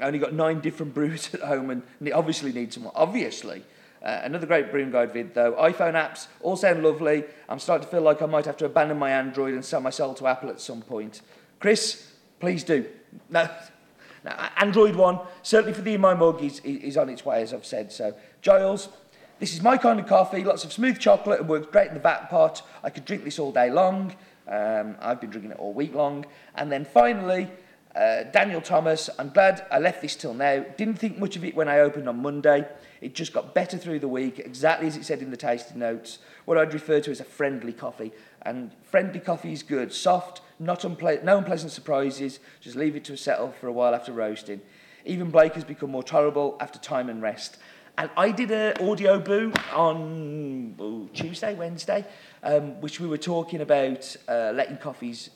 I 0.00 0.06
only 0.06 0.18
got 0.18 0.32
nine 0.32 0.60
different 0.60 0.94
brews 0.94 1.30
at 1.34 1.40
home 1.40 1.70
and, 1.70 1.82
obviously 2.12 2.52
needs 2.52 2.74
some 2.74 2.84
more. 2.84 2.92
Obviously. 2.94 3.64
Uh, 4.02 4.20
another 4.22 4.46
great 4.46 4.70
brewing 4.70 4.90
guide 4.90 5.14
vid 5.14 5.32
though. 5.32 5.52
iPhone 5.52 5.94
apps 5.94 6.26
all 6.42 6.56
sound 6.56 6.82
lovely. 6.82 7.24
I'm 7.48 7.58
starting 7.58 7.86
to 7.86 7.90
feel 7.90 8.02
like 8.02 8.20
I 8.20 8.26
might 8.26 8.44
have 8.44 8.58
to 8.58 8.66
abandon 8.66 8.98
my 8.98 9.10
Android 9.10 9.54
and 9.54 9.64
sell 9.64 9.80
myself 9.80 10.18
to 10.18 10.26
Apple 10.26 10.50
at 10.50 10.60
some 10.60 10.82
point. 10.82 11.22
Chris, 11.58 12.12
please 12.38 12.64
do. 12.64 12.84
No, 13.30 13.48
no 14.24 14.30
Android 14.58 14.94
one, 14.94 15.20
certainly 15.42 15.72
for 15.72 15.80
the 15.80 15.94
In 15.94 16.02
My 16.02 16.12
Mug, 16.12 16.42
is, 16.42 16.60
is 16.60 16.98
on 16.98 17.08
its 17.08 17.24
way, 17.24 17.40
as 17.40 17.54
I've 17.54 17.64
said. 17.64 17.90
So, 17.90 18.14
Giles, 18.42 18.90
this 19.38 19.54
is 19.54 19.62
my 19.62 19.78
kind 19.78 19.98
of 19.98 20.06
coffee. 20.06 20.44
Lots 20.44 20.64
of 20.64 20.72
smooth 20.72 20.98
chocolate. 20.98 21.40
It 21.40 21.46
works 21.46 21.68
great 21.72 21.88
in 21.88 21.94
the 21.94 22.00
vac 22.00 22.28
pot. 22.28 22.60
I 22.82 22.90
could 22.90 23.06
drink 23.06 23.24
this 23.24 23.38
all 23.38 23.52
day 23.52 23.70
long. 23.70 24.14
Um, 24.46 24.96
I've 25.00 25.20
been 25.20 25.30
drinking 25.30 25.52
it 25.52 25.58
all 25.58 25.72
week 25.72 25.94
long. 25.94 26.26
And 26.54 26.70
then 26.70 26.84
finally, 26.84 27.50
uh, 27.94 28.24
Daniel 28.24 28.60
Thomas, 28.60 29.08
I'm 29.18 29.30
glad 29.30 29.66
I 29.70 29.78
left 29.78 30.02
this 30.02 30.16
till 30.16 30.34
now. 30.34 30.64
Didn't 30.76 30.98
think 30.98 31.18
much 31.18 31.36
of 31.36 31.44
it 31.44 31.54
when 31.54 31.68
I 31.68 31.78
opened 31.78 32.08
on 32.08 32.20
Monday. 32.20 32.66
It 33.00 33.14
just 33.14 33.32
got 33.32 33.54
better 33.54 33.78
through 33.78 34.00
the 34.00 34.08
week, 34.08 34.40
exactly 34.40 34.88
as 34.88 34.96
it 34.96 35.04
said 35.04 35.22
in 35.22 35.30
the 35.30 35.36
tasting 35.36 35.78
notes. 35.78 36.18
What 36.44 36.58
I'd 36.58 36.74
refer 36.74 37.00
to 37.00 37.10
as 37.10 37.20
a 37.20 37.24
friendly 37.24 37.72
coffee. 37.72 38.12
And 38.42 38.72
friendly 38.82 39.20
coffee 39.20 39.52
is 39.52 39.62
good. 39.62 39.92
Soft, 39.92 40.40
not 40.58 40.80
unple- 40.80 41.22
no 41.22 41.38
unpleasant 41.38 41.70
surprises. 41.70 42.40
Just 42.60 42.74
leave 42.74 42.96
it 42.96 43.04
to 43.04 43.16
settle 43.16 43.52
for 43.52 43.68
a 43.68 43.72
while 43.72 43.94
after 43.94 44.12
roasting. 44.12 44.60
Even 45.04 45.30
Blake 45.30 45.54
has 45.54 45.64
become 45.64 45.90
more 45.90 46.02
tolerable 46.02 46.56
after 46.60 46.78
time 46.78 47.08
and 47.08 47.22
rest. 47.22 47.58
And 47.96 48.10
I 48.16 48.32
did 48.32 48.50
an 48.50 48.74
Audioboo 48.78 49.56
on 49.72 50.74
oh, 50.80 51.08
Tuesday, 51.12 51.54
Wednesday, 51.54 52.04
um, 52.42 52.80
which 52.80 52.98
we 52.98 53.06
were 53.06 53.18
talking 53.18 53.60
about 53.60 54.16
uh, 54.26 54.50
letting 54.52 54.78
coffees 54.78 55.30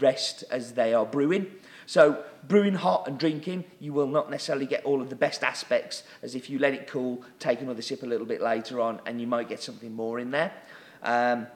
rest 0.00 0.42
as 0.50 0.72
they 0.72 0.92
are 0.92 1.06
brewing. 1.06 1.46
So 1.88 2.22
brewing 2.46 2.74
hot 2.74 3.08
and 3.08 3.18
drinking, 3.18 3.64
you 3.80 3.94
will 3.94 4.06
not 4.06 4.30
necessarily 4.30 4.66
get 4.66 4.84
all 4.84 5.00
of 5.00 5.08
the 5.08 5.16
best 5.16 5.42
aspects 5.42 6.02
as 6.22 6.34
if 6.34 6.50
you 6.50 6.58
let 6.58 6.74
it 6.74 6.86
cool, 6.86 7.24
take 7.38 7.62
another 7.62 7.80
sip 7.80 8.02
a 8.02 8.06
little 8.06 8.26
bit 8.26 8.42
later 8.42 8.78
on, 8.78 9.00
and 9.06 9.22
you 9.22 9.26
might 9.26 9.48
get 9.48 9.62
something 9.62 9.94
more 9.94 10.18
in 10.18 10.30
there. 10.30 10.52
Um, 11.02 11.46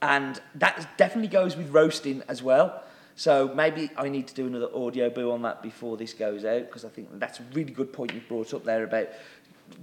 and 0.00 0.40
that 0.54 0.96
definitely 0.96 1.28
goes 1.28 1.58
with 1.58 1.68
roasting 1.68 2.22
as 2.26 2.42
well. 2.42 2.84
So 3.16 3.52
maybe 3.54 3.90
I 3.98 4.08
need 4.08 4.28
to 4.28 4.34
do 4.34 4.46
another 4.46 4.68
Audioboo 4.68 5.30
on 5.30 5.42
that 5.42 5.62
before 5.62 5.98
this 5.98 6.14
goes 6.14 6.46
out 6.46 6.60
because 6.62 6.86
I 6.86 6.88
think 6.88 7.08
that's 7.20 7.38
a 7.38 7.42
really 7.52 7.72
good 7.72 7.92
point 7.92 8.14
you've 8.14 8.26
brought 8.26 8.54
up 8.54 8.64
there 8.64 8.82
about 8.82 9.08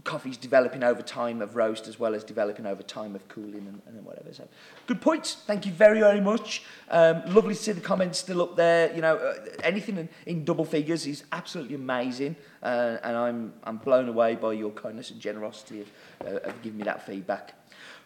coffee's 0.04 0.38
developing 0.38 0.84
over 0.84 1.02
time 1.02 1.42
of 1.42 1.56
roast 1.56 1.88
as 1.88 2.00
well 2.00 2.16
as 2.16 2.24
developing 2.24 2.66
over 2.66 2.82
time 2.84 3.16
of 3.16 3.28
cooling 3.28 3.68
and, 3.68 3.82
and 3.88 4.06
whatever. 4.06 4.34
So, 4.34 4.48
good 4.88 5.02
points. 5.02 5.36
Thank 5.46 5.66
you 5.66 5.72
very, 5.72 6.00
very 6.00 6.22
much. 6.22 6.64
Um, 6.90 7.24
lovely 7.34 7.56
to 7.56 7.62
see 7.62 7.72
the 7.72 7.82
comments 7.82 8.20
still 8.20 8.42
up 8.42 8.56
there. 8.56 8.94
You 8.94 9.02
know, 9.02 9.18
uh, 9.18 9.34
anything 9.64 9.98
in, 9.98 10.10
in 10.26 10.46
double 10.46 10.66
figures 10.66 11.06
is 11.06 11.24
absolutely 11.32 11.76
amazing. 11.76 12.36
Uh, 12.64 12.98
and 13.04 13.16
I'm, 13.16 13.54
I'm 13.64 13.78
blown 13.78 14.10
away 14.10 14.36
by 14.36 14.54
your 14.54 14.72
kindness 14.72 15.12
and 15.12 15.20
generosity 15.20 15.82
of, 15.82 15.88
uh, 16.26 16.50
of 16.50 16.62
giving 16.62 16.78
me 16.78 16.84
that 16.86 17.06
feedback. 17.06 17.54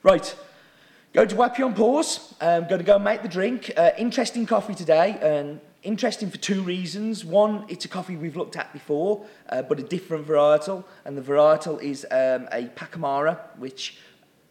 Right. 0.04 0.36
Go 1.14 1.26
to 1.26 1.36
Wappy 1.36 1.66
on 1.66 1.74
pause. 1.74 2.34
Um, 2.42 2.68
going 2.68 2.80
to 2.80 2.84
go 2.84 2.96
and 2.96 3.04
make 3.04 3.22
the 3.22 3.30
drink. 3.30 3.72
Uh, 3.78 3.92
interesting 3.98 4.46
coffee 4.46 4.76
today. 4.76 5.18
And 5.22 5.62
interesting 5.86 6.30
for 6.30 6.38
two 6.38 6.62
reasons. 6.62 7.24
One, 7.24 7.64
it's 7.70 7.86
a 7.86 7.88
coffee 7.88 8.18
we've 8.18 8.36
looked 8.36 8.58
at 8.58 8.74
before, 8.74 9.26
uh, 9.50 9.62
but 9.62 9.80
a 9.80 9.84
different 9.84 10.28
varietal, 10.28 10.84
and 11.06 11.18
the 11.18 11.22
varietal 11.22 11.82
is 11.82 12.06
um, 12.12 12.48
a 12.52 12.70
Pacamara, 12.76 13.40
which 13.58 13.98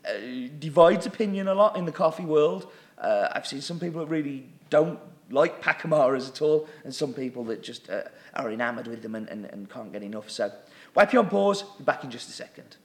uh, 0.09 0.13
divides 0.59 1.07
opinion 1.07 1.49
a 1.49 1.55
lot 1.55 1.77
in 1.77 1.85
the 1.85 1.93
coffee 1.93 2.25
world. 2.25 2.71
Uh, 2.99 3.29
I've 3.33 3.47
seen 3.47 3.61
some 3.61 3.81
people 3.81 4.01
that 4.01 4.07
really 4.07 4.47
don't 4.71 4.99
like 5.31 5.61
Pacamaras 5.61 6.29
at 6.29 6.41
all, 6.41 6.69
and 6.85 6.95
some 6.95 7.13
people 7.13 7.45
that 7.45 7.63
just 7.63 7.91
uh, 7.91 8.03
are 8.35 8.51
enamoured 8.51 8.87
with 8.87 9.03
them 9.03 9.15
and, 9.15 9.29
and, 9.29 9.45
and 9.47 9.69
can't 9.69 9.93
get 9.93 10.03
enough. 10.03 10.31
So, 10.31 10.53
wipe 10.95 11.13
you 11.13 11.19
on 11.19 11.29
pause, 11.29 11.63
be 11.63 11.85
back 11.85 12.05
in 12.05 12.11
just 12.11 12.29
a 12.29 12.33
second. 12.33 12.77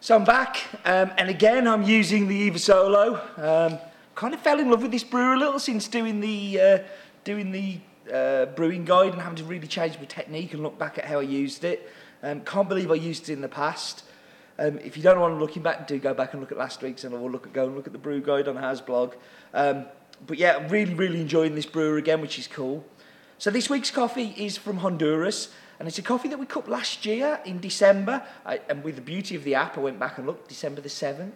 So 0.00 0.14
I'm 0.14 0.24
back, 0.24 0.64
um, 0.84 1.10
and 1.18 1.28
again 1.28 1.66
I'm 1.66 1.82
using 1.82 2.28
the 2.28 2.34
Eva 2.34 2.58
Solo. 2.58 3.20
Um, 3.36 3.78
kind 4.18 4.34
of 4.34 4.40
fell 4.40 4.58
in 4.58 4.68
love 4.68 4.82
with 4.82 4.90
this 4.90 5.04
brewer 5.04 5.34
a 5.34 5.38
little 5.38 5.60
since 5.60 5.86
doing 5.86 6.18
the 6.18 6.60
uh, 6.60 6.78
doing 7.22 7.52
the 7.52 7.78
uh, 8.12 8.46
brewing 8.46 8.84
guide 8.84 9.12
and 9.12 9.22
having 9.22 9.36
to 9.36 9.44
really 9.44 9.68
change 9.68 9.96
my 9.96 10.06
technique 10.06 10.52
and 10.52 10.60
look 10.60 10.76
back 10.76 10.98
at 10.98 11.04
how 11.04 11.20
I 11.20 11.22
used 11.22 11.62
it. 11.62 11.88
Um, 12.24 12.40
can't 12.40 12.68
believe 12.68 12.90
I 12.90 12.96
used 12.96 13.28
it 13.28 13.34
in 13.34 13.42
the 13.42 13.48
past. 13.48 14.02
Um, 14.58 14.80
if 14.80 14.96
you 14.96 15.04
don't 15.04 15.20
want 15.20 15.34
to 15.34 15.38
looking 15.38 15.62
back, 15.62 15.86
do 15.86 16.00
go 16.00 16.14
back 16.14 16.32
and 16.32 16.40
look 16.40 16.50
at 16.50 16.58
last 16.58 16.82
week's 16.82 17.04
and 17.04 17.12
we'll 17.12 17.30
look 17.30 17.46
at 17.46 17.52
go 17.52 17.66
and 17.66 17.76
look 17.76 17.86
at 17.86 17.92
the 17.92 17.98
brew 17.98 18.20
guide 18.20 18.48
on 18.48 18.56
Has 18.56 18.80
blog. 18.80 19.14
Um, 19.54 19.84
but 20.26 20.36
yeah, 20.36 20.56
I'm 20.56 20.68
really 20.68 20.94
really 20.94 21.20
enjoying 21.20 21.54
this 21.54 21.66
brewer 21.66 21.96
again, 21.96 22.20
which 22.20 22.40
is 22.40 22.48
cool. 22.48 22.84
So 23.38 23.52
this 23.52 23.70
week's 23.70 23.92
coffee 23.92 24.34
is 24.36 24.56
from 24.56 24.78
Honduras. 24.78 25.50
And 25.78 25.86
it's 25.86 25.98
a 25.98 26.02
coffee 26.02 26.28
that 26.30 26.40
we 26.40 26.46
cupped 26.46 26.68
last 26.68 27.06
year 27.06 27.38
in 27.44 27.60
December. 27.60 28.24
I, 28.44 28.60
and 28.68 28.82
with 28.82 28.96
the 28.96 29.00
beauty 29.00 29.36
of 29.36 29.44
the 29.44 29.54
app, 29.54 29.78
I 29.78 29.80
went 29.80 30.00
back 30.00 30.18
and 30.18 30.26
looked, 30.26 30.48
December 30.48 30.80
the 30.80 30.88
7th. 30.88 31.30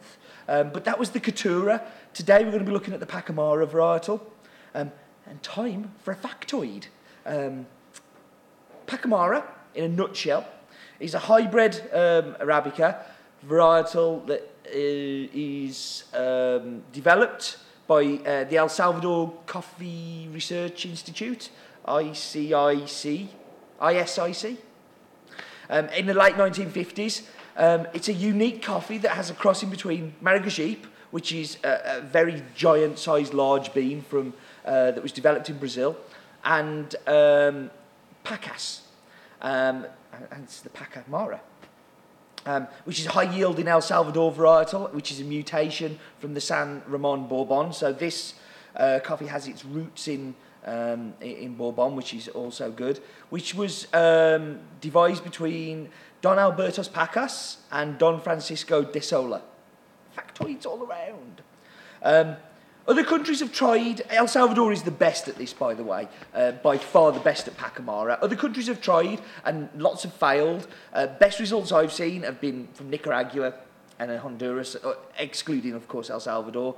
Um, 0.53 0.69
but 0.69 0.85
that 0.85 0.99
was 0.99 1.09
the 1.09 1.19
Caturra. 1.19 1.81
Today 2.13 2.45
we're 2.45 2.51
going 2.51 2.59
to 2.59 2.67
be 2.67 2.73
looking 2.73 2.93
at 2.93 3.01
the 3.01 3.07
Pacamara 3.07 3.67
varietal. 3.67 4.21
Um, 4.75 4.93
and 5.27 5.43
time 5.43 5.93
for 6.03 6.13
a 6.13 6.15
factoid. 6.15 6.89
Um, 7.25 7.65
Pacamara, 8.87 9.45
in 9.75 9.85
a 9.85 9.89
nutshell, 9.89 10.47
is 11.01 11.15
a 11.15 11.21
hybrid 11.21 11.77
um, 11.91 12.35
Arabica 12.35 12.99
varietal 13.49 14.27
that 14.27 14.43
uh, 14.67 15.31
is 15.33 16.05
um, 16.13 16.83
developed 16.93 17.57
by 17.87 18.05
uh, 18.05 18.45
the 18.45 18.59
El 18.59 18.69
Salvador 18.69 19.33
Coffee 19.47 20.29
Research 20.35 20.85
Institute, 20.85 21.49
ICIC, 21.89 23.29
ISIC, 23.81 24.59
um, 25.71 25.89
in 25.89 26.05
the 26.05 26.13
late 26.13 26.35
1950s. 26.35 27.23
Um, 27.57 27.87
it's 27.93 28.09
a 28.09 28.13
unique 28.13 28.63
coffee 28.63 28.99
that 28.99 29.13
has 29.13 29.31
a 29.31 29.35
crossing 29.35 29.71
between 29.71 30.15
Maragogipe, 30.23 30.85
which 31.11 31.33
is 31.33 31.59
a, 31.63 31.99
a 31.99 32.01
very 32.01 32.43
giant-sized 32.55 33.35
large 33.35 33.75
bean 33.75 34.03
from 34.03 34.33
uh, 34.65 34.93
that 34.93 35.03
was 35.03 35.13
developed 35.13 35.51
in 35.51 35.59
Brazil, 35.59 35.97
and 36.45 36.95
um, 37.07 37.71
Pacas, 38.25 38.81
um, 39.43 39.87
and 40.31 40.45
it's 40.45 40.61
the 40.61 40.71
Paca 40.71 41.05
Mara. 41.09 41.41
Um, 42.45 42.67
which 42.85 42.99
is 42.99 43.07
a 43.07 43.11
high 43.11 43.33
yielding 43.33 43.69
El 43.69 43.81
Salvador 43.81 44.33
varietal, 44.33 44.93
which 44.93 45.13
is 45.13 45.21
a 45.21 45.25
mutation 45.25 46.01
from 46.19 46.35
the 46.35 46.41
San 46.41 46.83
Ramon 46.89 47.29
Bourbon. 47.29 47.73
So 47.73 47.93
this 47.93 48.35
uh, 48.75 48.99
coffee 49.05 49.27
has 49.27 49.47
its 49.47 49.65
roots 49.65 50.09
in 50.09 50.35
um, 50.65 51.15
in 51.21 51.55
Bourbon, 51.55 51.95
which 51.95 52.15
is 52.15 52.29
also 52.29 52.71
good, 52.71 53.01
which 53.31 53.55
was 53.55 53.87
um, 53.95 54.59
devised 54.81 55.23
between 55.23 55.91
Don 56.23 56.39
Albertos 56.39 56.89
Pacas 56.89 57.57
and 57.73 57.99
Don 57.99 58.21
Francisco 58.21 58.83
de 58.83 59.03
Sola. 59.03 59.43
Factoids 60.17 60.65
all 60.65 60.85
around. 60.85 61.43
Um, 62.01 62.37
other 62.87 63.05
countries 63.05 63.41
have 63.41 63.53
tried. 63.53 64.03
El 64.09 64.29
Salvador 64.29 64.73
is 64.73 64.83
the 64.83 64.93
best 64.93 65.27
at 65.27 65.37
this, 65.37 65.53
by 65.53 65.75
the 65.75 65.83
way, 65.83 66.09
uh, 66.35 66.53
by 66.53 66.79
far 66.79 67.11
the 67.13 67.21
best 67.21 67.49
at 67.49 67.57
Pacamara. 67.57 68.19
Other 68.23 68.37
countries 68.37 68.69
have 68.69 68.81
tried, 68.81 69.21
and 69.45 69.69
lots 69.77 70.05
have 70.05 70.13
failed. 70.13 70.69
Uh, 70.93 71.09
best 71.09 71.41
results 71.41 71.73
I've 71.73 71.93
seen 71.93 72.23
have 72.23 72.41
been 72.41 72.69
from 72.75 72.89
Nicaragua 72.89 73.55
and 73.99 74.11
Honduras, 74.19 74.77
uh, 74.77 74.95
excluding, 75.19 75.75
of 75.75 75.89
course, 75.89 76.09
El 76.09 76.21
Salvador. 76.21 76.77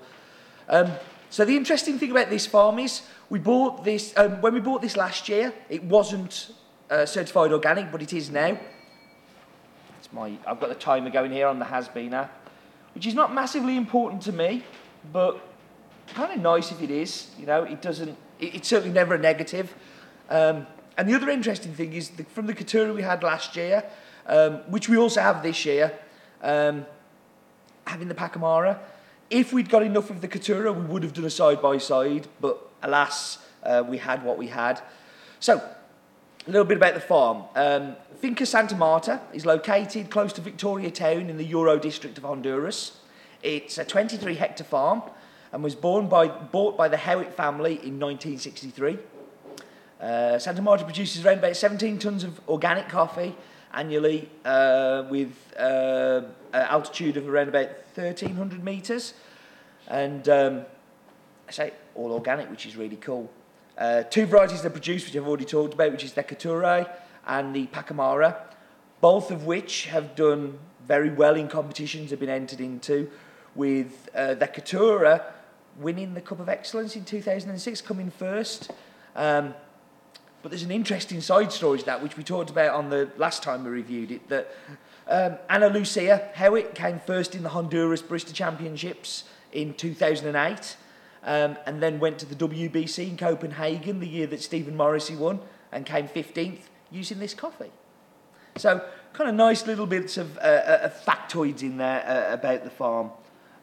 Um, 0.68 0.90
so 1.28 1.44
the 1.44 1.56
interesting 1.56 1.98
thing 1.98 2.10
about 2.10 2.30
this 2.30 2.46
farm 2.46 2.78
is 2.78 3.02
we 3.28 3.38
bought 3.38 3.84
this 3.84 4.14
um, 4.16 4.40
when 4.40 4.54
we 4.54 4.60
bought 4.60 4.80
this 4.80 4.96
last 4.96 5.28
year. 5.28 5.52
It 5.68 5.84
wasn't 5.84 6.50
uh, 6.90 7.04
certified 7.04 7.52
organic, 7.52 7.92
but 7.92 8.00
it 8.00 8.12
is 8.12 8.30
now. 8.30 8.58
It's 10.04 10.12
my 10.12 10.36
I've 10.46 10.60
got 10.60 10.68
the 10.68 10.74
timer 10.74 11.08
going 11.08 11.32
here 11.32 11.46
on 11.46 11.58
the 11.58 11.64
Has 11.64 11.88
Bean 11.88 12.12
app, 12.12 12.30
which 12.94 13.06
is 13.06 13.14
not 13.14 13.32
massively 13.32 13.74
important 13.74 14.20
to 14.22 14.32
me, 14.32 14.62
but 15.10 15.40
kind 16.08 16.30
of 16.30 16.40
nice 16.40 16.70
if 16.70 16.82
it 16.82 16.90
is. 16.90 17.30
You 17.38 17.46
know, 17.46 17.62
it 17.62 17.80
doesn't. 17.80 18.14
It, 18.38 18.54
it's 18.56 18.68
certainly 18.68 18.92
never 18.92 19.14
a 19.14 19.18
negative. 19.18 19.74
Um, 20.28 20.66
and 20.98 21.08
the 21.08 21.14
other 21.14 21.30
interesting 21.30 21.72
thing 21.72 21.94
is 21.94 22.10
the, 22.10 22.24
from 22.24 22.44
the 22.44 22.52
Caturra 22.52 22.94
we 22.94 23.00
had 23.00 23.22
last 23.22 23.56
year, 23.56 23.82
um, 24.26 24.56
which 24.68 24.90
we 24.90 24.98
also 24.98 25.22
have 25.22 25.42
this 25.42 25.64
year, 25.64 25.98
um, 26.42 26.84
having 27.86 28.08
the 28.08 28.14
Pacamara. 28.14 28.78
If 29.30 29.54
we'd 29.54 29.70
got 29.70 29.82
enough 29.82 30.10
of 30.10 30.20
the 30.20 30.28
Caturra, 30.28 30.70
we 30.74 30.84
would 30.84 31.02
have 31.02 31.14
done 31.14 31.24
a 31.24 31.30
side 31.30 31.62
by 31.62 31.78
side, 31.78 32.28
but 32.42 32.60
alas, 32.82 33.38
uh, 33.62 33.82
we 33.88 33.96
had 33.96 34.22
what 34.22 34.36
we 34.36 34.48
had. 34.48 34.82
So, 35.40 35.66
a 36.46 36.50
little 36.50 36.66
bit 36.66 36.76
about 36.76 36.94
the 36.94 37.00
farm. 37.00 37.44
Um, 37.54 37.96
Finca 38.20 38.44
Santa 38.44 38.76
Marta 38.76 39.20
is 39.32 39.46
located 39.46 40.10
close 40.10 40.32
to 40.34 40.40
Victoria 40.40 40.90
Town 40.90 41.30
in 41.30 41.38
the 41.38 41.50
Yoro 41.50 41.80
district 41.80 42.18
of 42.18 42.24
Honduras. 42.24 42.98
It's 43.42 43.78
a 43.78 43.84
23 43.84 44.34
hectare 44.34 44.66
farm 44.66 45.02
and 45.52 45.62
was 45.62 45.74
born 45.74 46.08
by, 46.08 46.28
bought 46.28 46.76
by 46.76 46.88
the 46.88 46.96
Howitt 46.96 47.32
family 47.32 47.72
in 47.72 47.98
1963. 47.98 48.98
Uh, 50.00 50.38
Santa 50.38 50.60
Marta 50.60 50.84
produces 50.84 51.24
around 51.24 51.38
about 51.38 51.56
17 51.56 51.98
tonnes 51.98 52.24
of 52.24 52.40
organic 52.48 52.88
coffee 52.88 53.34
annually 53.72 54.28
uh, 54.44 55.04
with 55.10 55.32
uh, 55.58 56.22
altitude 56.52 57.16
of 57.16 57.28
around 57.28 57.48
about 57.48 57.68
1,300 57.94 58.62
metres. 58.62 59.14
And 59.88 60.28
um, 60.28 60.66
I 61.48 61.52
say 61.52 61.72
all 61.94 62.12
organic, 62.12 62.50
which 62.50 62.66
is 62.66 62.76
really 62.76 62.96
cool. 62.96 63.30
Uh, 63.76 64.02
two 64.04 64.26
varieties 64.26 64.62
they 64.62 64.68
produce, 64.68 65.04
which 65.04 65.16
I've 65.16 65.26
already 65.26 65.44
talked 65.44 65.74
about, 65.74 65.92
which 65.92 66.04
is 66.04 66.12
the 66.12 66.22
Caturra 66.22 66.88
and 67.26 67.54
the 67.54 67.66
Pacamara, 67.66 68.36
both 69.00 69.30
of 69.30 69.46
which 69.46 69.86
have 69.86 70.14
done 70.14 70.58
very 70.86 71.10
well 71.10 71.34
in 71.34 71.48
competitions 71.48 72.10
they've 72.10 72.20
been 72.20 72.28
entered 72.28 72.60
into, 72.60 73.10
with 73.54 74.08
uh, 74.14 74.34
the 74.34 74.46
Caturra 74.46 75.22
winning 75.78 76.14
the 76.14 76.20
Cup 76.20 76.40
of 76.40 76.48
Excellence 76.48 76.94
in 76.96 77.04
2006, 77.04 77.80
coming 77.80 78.10
first. 78.10 78.70
Um, 79.16 79.54
but 80.42 80.50
there's 80.50 80.62
an 80.62 80.70
interesting 80.70 81.20
side 81.20 81.52
story 81.52 81.78
to 81.78 81.86
that, 81.86 82.02
which 82.02 82.16
we 82.16 82.22
talked 82.22 82.50
about 82.50 82.74
on 82.74 82.90
the 82.90 83.08
last 83.16 83.42
time 83.42 83.64
we 83.64 83.70
reviewed 83.70 84.10
it, 84.10 84.28
that 84.28 84.54
um, 85.08 85.38
Ana 85.48 85.68
Lucia 85.68 86.30
Howitt 86.34 86.74
came 86.74 87.00
first 87.00 87.34
in 87.34 87.42
the 87.42 87.48
Honduras 87.48 88.02
Barista 88.02 88.32
Championships 88.32 89.24
in 89.52 89.74
2008, 89.74 90.76
um, 91.24 91.56
and 91.66 91.82
then 91.82 91.98
went 91.98 92.18
to 92.18 92.26
the 92.26 92.34
WBC 92.34 93.08
in 93.08 93.16
Copenhagen 93.16 94.00
the 94.00 94.08
year 94.08 94.26
that 94.26 94.42
Stephen 94.42 94.76
Morrissey 94.76 95.16
won, 95.16 95.40
and 95.72 95.84
came 95.84 96.06
15th 96.06 96.60
using 96.90 97.18
this 97.18 97.34
coffee. 97.34 97.72
So, 98.56 98.84
kind 99.12 99.28
of 99.28 99.34
nice 99.34 99.66
little 99.66 99.86
bits 99.86 100.16
of, 100.16 100.38
uh, 100.38 100.40
uh, 100.40 100.90
factoids 100.90 101.62
in 101.62 101.76
there 101.76 102.04
uh, 102.06 102.32
about 102.32 102.62
the 102.62 102.70
farm. 102.70 103.10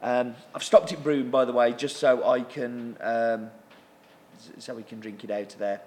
Um, 0.02 0.34
I've 0.54 0.64
stopped 0.64 0.92
it 0.92 1.02
brewing, 1.02 1.30
by 1.30 1.44
the 1.44 1.52
way, 1.52 1.72
just 1.72 1.96
so 1.96 2.28
I 2.28 2.42
can, 2.42 2.98
um, 3.00 3.50
so 4.58 4.74
we 4.74 4.82
can 4.82 5.00
drink 5.00 5.24
it 5.24 5.30
out 5.30 5.52
of 5.52 5.58
there. 5.58 5.80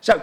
So, 0.00 0.20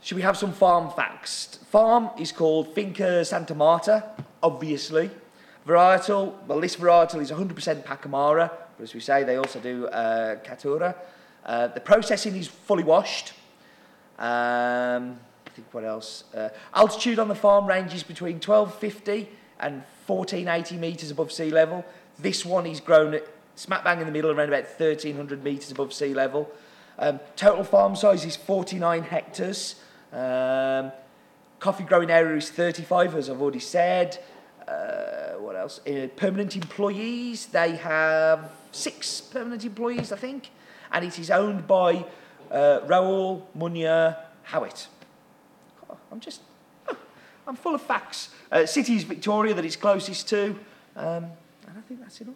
should 0.00 0.16
we 0.16 0.22
have 0.22 0.38
some 0.38 0.52
farm 0.52 0.90
facts? 0.90 1.58
Farm 1.70 2.10
is 2.18 2.32
called 2.32 2.74
Finca 2.74 3.24
Santa 3.24 3.54
Marta, 3.54 4.04
obviously. 4.42 5.10
Varietal, 5.66 6.34
well, 6.46 6.60
this 6.60 6.76
varietal 6.76 7.20
is 7.20 7.30
100% 7.30 7.84
Pacamara, 7.84 8.50
as 8.82 8.94
we 8.94 9.00
say, 9.00 9.24
they 9.24 9.36
also 9.36 9.60
do 9.60 9.86
uh, 9.86 10.36
Caturra. 10.36 10.94
Uh, 11.44 11.68
the 11.68 11.80
processing 11.80 12.36
is 12.36 12.48
fully 12.48 12.84
washed. 12.84 13.32
Um, 14.18 15.18
I 15.46 15.50
think 15.54 15.72
what 15.72 15.84
else? 15.84 16.24
Uh, 16.34 16.50
altitude 16.74 17.18
on 17.18 17.28
the 17.28 17.34
farm 17.34 17.66
ranges 17.66 18.02
between 18.02 18.34
1250 18.34 19.28
and 19.58 19.82
1480 20.06 20.76
metres 20.76 21.10
above 21.10 21.32
sea 21.32 21.50
level. 21.50 21.84
This 22.18 22.44
one 22.44 22.66
is 22.66 22.80
grown 22.80 23.14
at 23.14 23.26
smack 23.56 23.84
bang 23.84 24.00
in 24.00 24.06
the 24.06 24.12
middle, 24.12 24.30
around 24.30 24.48
about 24.48 24.64
1,300 24.64 25.42
metres 25.42 25.70
above 25.70 25.92
sea 25.92 26.14
level. 26.14 26.50
Um, 26.98 27.20
total 27.36 27.64
farm 27.64 27.96
size 27.96 28.24
is 28.24 28.36
49 28.36 29.02
hectares. 29.04 29.76
Um, 30.12 30.92
coffee 31.58 31.84
growing 31.84 32.10
area 32.10 32.36
is 32.36 32.50
35, 32.50 33.14
as 33.16 33.30
I've 33.30 33.40
already 33.40 33.60
said. 33.60 34.22
Uh, 34.66 35.19
else? 35.60 35.80
Uh, 35.86 36.08
permanent 36.16 36.56
employees, 36.56 37.46
they 37.46 37.76
have 37.76 38.50
six 38.72 39.20
permanent 39.20 39.64
employees, 39.64 40.10
I 40.10 40.16
think. 40.16 40.50
And 40.90 41.04
it 41.04 41.18
is 41.18 41.30
owned 41.30 41.66
by 41.66 42.04
uh, 42.50 42.80
Raul 42.86 43.42
Munya 43.56 44.16
Howitt. 44.44 44.88
Oh, 45.88 45.98
I'm 46.10 46.20
just, 46.20 46.40
oh, 46.88 46.96
I'm 47.46 47.56
full 47.56 47.74
of 47.74 47.82
facts. 47.82 48.30
Uh, 48.50 48.66
city 48.66 48.96
is 48.96 49.04
Victoria 49.04 49.54
that 49.54 49.64
it's 49.64 49.76
closest 49.76 50.28
to. 50.30 50.56
Um, 50.96 51.24
and 51.66 51.78
I 51.78 51.80
think 51.86 52.00
that's 52.00 52.20
enough. 52.20 52.34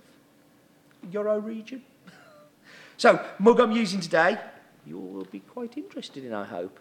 Yoro 1.11 1.43
region. 1.43 1.83
so, 2.97 3.25
mug 3.39 3.59
I'm 3.59 3.73
using 3.73 4.01
today, 4.01 4.39
you 4.87 4.99
will 4.99 5.25
be 5.25 5.41
quite 5.41 5.77
interested 5.77 6.25
in, 6.25 6.33
I 6.33 6.45
hope. 6.45 6.79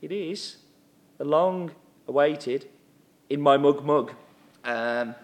It 0.00 0.12
is 0.12 0.56
the 1.18 1.24
long 1.24 1.72
awaited 2.06 2.68
in 3.28 3.40
my 3.40 3.56
mug 3.56 3.84
mug. 3.84 4.12
Um, 4.64 5.14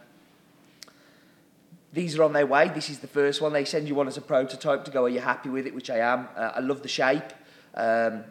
these 1.92 2.18
are 2.18 2.22
on 2.22 2.32
their 2.32 2.46
way. 2.46 2.68
This 2.68 2.88
is 2.88 3.00
the 3.00 3.06
first 3.06 3.40
one. 3.40 3.52
They 3.52 3.64
send 3.64 3.88
you 3.88 3.94
one 3.94 4.08
as 4.08 4.16
a 4.16 4.22
prototype 4.22 4.84
to 4.84 4.90
go, 4.90 5.04
are 5.04 5.08
you 5.08 5.20
happy 5.20 5.50
with 5.50 5.66
it? 5.66 5.74
Which 5.74 5.90
I 5.90 5.98
am. 5.98 6.28
Uh, 6.36 6.52
I 6.56 6.60
love 6.60 6.82
the 6.82 6.88
shape. 6.88 7.32
Um, 7.74 8.24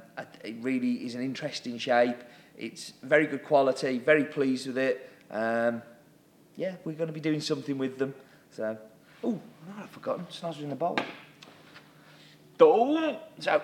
it 0.43 0.55
really 0.61 1.05
is 1.05 1.15
an 1.15 1.21
interesting 1.21 1.77
shape. 1.77 2.17
It's 2.57 2.93
very 3.01 3.27
good 3.27 3.43
quality, 3.43 3.99
very 3.99 4.25
pleased 4.25 4.67
with 4.67 4.77
it. 4.77 5.09
Um, 5.29 5.81
yeah, 6.55 6.75
we're 6.85 6.93
going 6.93 7.07
to 7.07 7.13
be 7.13 7.19
doing 7.19 7.41
something 7.41 7.77
with 7.77 7.97
them. 7.97 8.13
So, 8.51 8.77
oh, 9.23 9.39
I've 9.79 9.89
forgotten. 9.89 10.25
Snazzer 10.25 10.61
in 10.61 10.69
the 10.69 10.75
bowl. 10.75 10.97
So, 13.39 13.63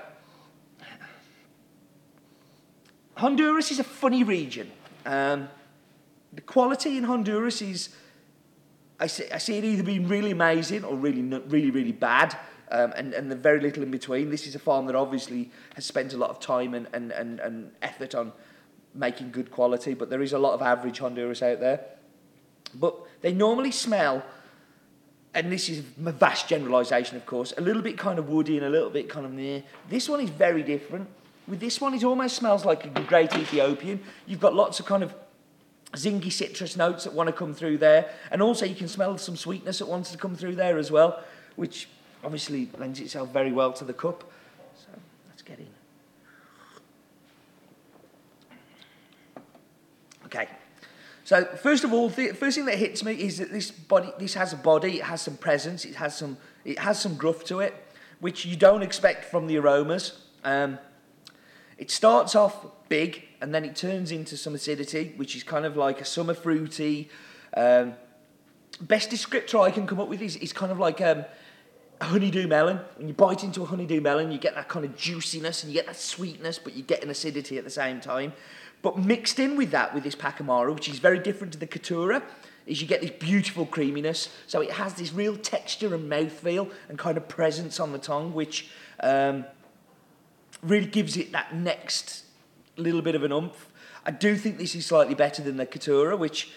Honduras 3.17 3.71
is 3.71 3.79
a 3.79 3.83
funny 3.83 4.23
region. 4.23 4.71
Um, 5.05 5.49
the 6.33 6.41
quality 6.41 6.97
in 6.97 7.03
Honduras 7.03 7.61
is, 7.61 7.89
I 8.99 9.07
see, 9.07 9.25
I 9.31 9.37
see 9.37 9.57
it 9.57 9.63
either 9.63 9.83
being 9.83 10.07
really 10.07 10.31
amazing 10.31 10.83
or 10.83 10.95
really, 10.95 11.21
really, 11.21 11.71
really 11.71 11.91
bad. 11.91 12.37
Um, 12.69 12.91
and, 12.97 13.13
and 13.13 13.31
the 13.31 13.35
very 13.35 13.61
little 13.61 13.81
in 13.81 13.91
between. 13.91 14.29
This 14.29 14.45
is 14.45 14.53
a 14.53 14.59
farm 14.59 14.87
that 14.87 14.95
obviously 14.95 15.51
has 15.75 15.85
spent 15.85 16.13
a 16.13 16.17
lot 16.17 16.31
of 16.31 16.41
time 16.41 16.73
and, 16.73 16.85
and, 16.91 17.13
and, 17.13 17.39
and 17.39 17.71
effort 17.81 18.13
on 18.13 18.33
making 18.93 19.31
good 19.31 19.51
quality, 19.51 19.93
but 19.93 20.09
there 20.09 20.21
is 20.21 20.33
a 20.33 20.37
lot 20.37 20.53
of 20.53 20.61
average 20.61 20.99
Honduras 20.99 21.41
out 21.41 21.61
there. 21.61 21.85
But 22.75 22.95
they 23.21 23.31
normally 23.31 23.71
smell, 23.71 24.21
and 25.33 25.49
this 25.49 25.69
is 25.69 25.79
a 26.05 26.11
vast 26.11 26.49
generalisation, 26.49 27.15
of 27.15 27.25
course, 27.25 27.53
a 27.57 27.61
little 27.61 27.81
bit 27.81 27.97
kind 27.97 28.19
of 28.19 28.27
woody 28.27 28.57
and 28.57 28.65
a 28.65 28.69
little 28.69 28.89
bit 28.89 29.07
kind 29.07 29.25
of 29.25 29.31
near. 29.31 29.63
This 29.89 30.09
one 30.09 30.19
is 30.19 30.29
very 30.29 30.63
different. 30.63 31.07
With 31.47 31.61
this 31.61 31.79
one, 31.79 31.93
it 31.93 32.03
almost 32.03 32.35
smells 32.35 32.65
like 32.65 32.85
a 32.85 33.01
great 33.03 33.33
Ethiopian. 33.33 34.01
You've 34.25 34.41
got 34.41 34.53
lots 34.53 34.81
of 34.81 34.85
kind 34.85 35.03
of 35.03 35.13
zingy 35.97 36.31
citrus 36.31 36.77
notes 36.77 37.03
that 37.03 37.13
want 37.13 37.27
to 37.27 37.33
come 37.33 37.53
through 37.53 37.79
there. 37.79 38.13
And 38.31 38.41
also 38.41 38.65
you 38.65 38.75
can 38.75 38.87
smell 38.87 39.17
some 39.17 39.35
sweetness 39.35 39.79
that 39.79 39.87
wants 39.87 40.11
to 40.11 40.17
come 40.17 40.35
through 40.35 40.55
there 40.55 40.77
as 40.77 40.91
well, 40.91 41.23
which 41.55 41.89
obviously 42.23 42.69
lends 42.77 42.99
itself 42.99 43.31
very 43.33 43.51
well 43.51 43.73
to 43.73 43.83
the 43.83 43.93
cup. 43.93 44.23
So 44.75 44.87
let's 45.27 45.41
get 45.41 45.59
in. 45.59 45.67
Okay. 50.25 50.47
So 51.23 51.43
first 51.43 51.83
of 51.83 51.91
all, 51.91 52.09
the 52.09 52.29
first 52.29 52.55
thing 52.55 52.65
that 52.65 52.77
hits 52.77 53.03
me 53.03 53.13
is 53.13 53.37
that 53.39 53.51
this 53.51 53.71
body, 53.71 54.13
this 54.17 54.33
has 54.35 54.53
a 54.53 54.57
body, 54.57 54.99
it 54.99 55.03
has 55.03 55.21
some 55.21 55.35
presence, 55.35 55.83
it 55.83 55.95
has 55.95 56.17
some, 56.17 56.37
it 56.63 56.79
has 56.79 57.01
some 57.01 57.15
gruff 57.15 57.43
to 57.45 57.59
it, 57.59 57.73
which 58.19 58.45
you 58.45 58.55
don't 58.55 58.81
expect 58.81 59.25
from 59.25 59.47
the 59.47 59.57
aromas. 59.57 60.21
Um, 60.43 60.79
it 61.77 61.91
starts 61.91 62.35
off 62.35 62.65
big 62.87 63.26
and 63.41 63.53
then 63.53 63.63
it 63.65 63.75
turns 63.75 64.11
into 64.11 64.37
some 64.37 64.55
acidity, 64.55 65.13
which 65.17 65.35
is 65.35 65.43
kind 65.43 65.65
of 65.65 65.77
like 65.77 66.01
a 66.01 66.05
summer 66.05 66.33
fruity. 66.33 67.09
Um, 67.55 67.93
best 68.81 69.09
descriptor 69.09 69.61
I 69.61 69.71
can 69.71 69.87
come 69.87 69.99
up 69.99 70.07
with 70.07 70.21
is, 70.21 70.35
is 70.37 70.53
kind 70.53 70.71
of 70.71 70.79
like 70.79 71.01
um, 71.01 71.25
a 72.01 72.05
honeydew 72.05 72.47
melon. 72.47 72.79
When 72.97 73.07
you 73.07 73.13
bite 73.13 73.43
into 73.43 73.63
a 73.63 73.65
honeydew 73.65 74.01
melon, 74.01 74.31
you 74.31 74.37
get 74.37 74.55
that 74.55 74.67
kind 74.67 74.85
of 74.85 74.95
juiciness 74.95 75.63
and 75.63 75.71
you 75.71 75.77
get 75.77 75.87
that 75.87 75.97
sweetness, 75.97 76.59
but 76.59 76.73
you 76.73 76.83
get 76.83 77.03
an 77.03 77.09
acidity 77.09 77.57
at 77.57 77.63
the 77.63 77.69
same 77.69 77.99
time. 77.99 78.33
But 78.81 78.97
mixed 78.97 79.39
in 79.39 79.55
with 79.55 79.71
that, 79.71 79.93
with 79.93 80.03
this 80.03 80.15
Pacamara, 80.15 80.73
which 80.73 80.87
is 80.87 80.99
very 80.99 81.19
different 81.19 81.53
to 81.53 81.59
the 81.59 81.67
Caturra, 81.67 82.21
is 82.67 82.81
you 82.81 82.87
get 82.87 83.01
this 83.01 83.11
beautiful 83.11 83.65
creaminess. 83.65 84.29
So 84.45 84.61
it 84.61 84.71
has 84.71 84.93
this 84.93 85.13
real 85.13 85.37
texture 85.37 85.95
and 85.95 86.11
mouthfeel 86.11 86.71
and 86.89 86.99
kind 86.99 87.17
of 87.17 87.27
presence 87.27 87.79
on 87.79 87.91
the 87.91 87.97
tongue, 87.97 88.33
which 88.33 88.69
um, 89.01 89.45
really 90.61 90.85
gives 90.85 91.17
it 91.17 91.31
that 91.31 91.55
next 91.55 92.23
little 92.77 93.01
bit 93.01 93.15
of 93.15 93.23
an 93.23 93.31
umph. 93.31 93.67
I 94.05 94.11
do 94.11 94.35
think 94.35 94.57
this 94.57 94.75
is 94.75 94.85
slightly 94.85 95.15
better 95.15 95.41
than 95.41 95.57
the 95.57 95.65
Caturra, 95.65 96.17
which 96.17 96.49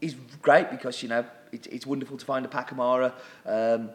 is 0.00 0.14
great 0.42 0.70
because, 0.70 1.02
you 1.02 1.08
know, 1.08 1.24
it, 1.52 1.66
it's 1.68 1.86
wonderful 1.86 2.16
to 2.16 2.24
find 2.24 2.44
a 2.44 2.48
Pacamara 2.48 3.12
um, 3.46 3.90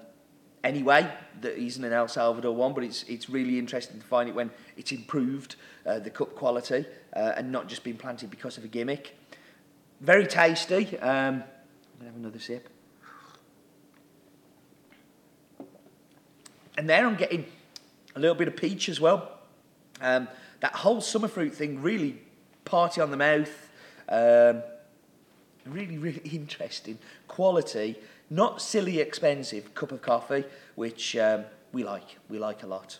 anyway 0.64 1.10
that 1.42 1.58
isn't 1.58 1.84
an 1.84 1.94
El 1.94 2.08
Salvador 2.08 2.56
one, 2.56 2.74
but 2.74 2.84
it's, 2.84 3.04
it's 3.04 3.30
really 3.30 3.60
interesting 3.60 4.00
to 4.00 4.06
find 4.06 4.28
it 4.28 4.36
when 4.36 4.52
it's 4.76 4.92
improved 4.92 5.56
uh, 5.86 6.00
the 6.00 6.10
cup 6.10 6.36
quality 6.36 6.86
uh, 7.16 7.34
and 7.38 7.52
not 7.52 7.68
just 7.68 7.84
been 7.84 7.98
planted 7.98 8.30
because 8.30 8.58
of 8.58 8.64
a 8.64 8.68
gimmick. 8.68 9.16
Very 10.02 10.28
tasty. 10.28 10.98
Um, 11.00 11.44
I'm 12.00 12.00
to 12.00 12.06
have 12.06 12.16
another 12.16 12.40
sip. 12.40 12.70
And 16.78 16.90
there 16.90 17.06
I'm 17.06 17.16
getting 17.16 17.46
a 18.16 18.20
little 18.20 18.36
bit 18.36 18.48
of 18.48 18.56
peach 18.56 18.88
as 18.88 19.02
well. 19.02 19.40
Um, 20.02 20.30
that 20.60 20.76
whole 20.76 21.02
summer 21.02 21.28
fruit 21.28 21.54
thing 21.54 21.82
really 21.82 22.20
party 22.66 23.02
on 23.02 23.12
the 23.12 23.18
mouth. 23.18 23.70
Um, 24.08 24.62
really, 25.66 25.98
really 25.98 26.22
interesting. 26.32 26.98
Quality, 27.28 27.96
not 28.30 28.62
silly 28.62 29.00
expensive 29.00 29.74
cup 29.76 29.92
of 29.92 30.02
coffee, 30.02 30.46
which 30.76 31.16
um, 31.18 31.46
we 31.72 31.84
like. 31.84 32.18
We 32.30 32.40
like 32.40 32.64
a 32.64 32.68
lot. 32.68 33.00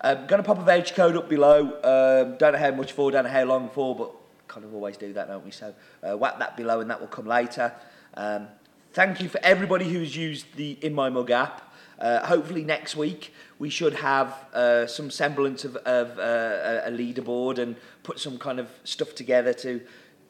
Um, 0.00 0.26
going 0.26 0.42
to 0.42 0.46
pop 0.46 0.58
a 0.58 0.62
voucher 0.62 0.94
code 0.94 1.16
up 1.16 1.28
below. 1.28 1.60
Um, 1.82 2.36
don't 2.36 2.52
know 2.52 2.58
how 2.58 2.72
much 2.72 2.92
for, 2.92 3.10
don't 3.10 3.24
know 3.24 3.30
how 3.30 3.44
long 3.44 3.70
for, 3.70 3.96
but 3.96 4.10
kind 4.48 4.64
of 4.64 4.74
always 4.74 4.96
do 4.96 5.12
that, 5.14 5.28
don't 5.28 5.44
we? 5.44 5.50
So 5.50 5.74
uh, 6.02 6.16
whack 6.16 6.38
that 6.38 6.56
below 6.56 6.80
and 6.80 6.90
that 6.90 7.00
will 7.00 7.08
come 7.08 7.26
later. 7.26 7.72
Um, 8.14 8.48
thank 8.92 9.22
you 9.22 9.28
for 9.28 9.40
everybody 9.42 9.88
who's 9.88 10.14
used 10.14 10.46
the 10.56 10.78
In 10.82 10.94
My 10.94 11.08
Mug 11.08 11.30
app. 11.30 11.72
Uh, 11.98 12.26
hopefully 12.26 12.64
next 12.64 12.96
week 12.96 13.32
we 13.58 13.70
should 13.70 13.94
have 13.94 14.28
uh, 14.52 14.86
some 14.86 15.10
semblance 15.10 15.64
of, 15.64 15.76
of 15.76 16.18
uh, 16.18 16.82
a 16.84 16.90
leaderboard 16.90 17.58
and 17.58 17.76
put 18.02 18.18
some 18.18 18.38
kind 18.38 18.58
of 18.58 18.68
stuff 18.84 19.14
together 19.14 19.52
to 19.52 19.80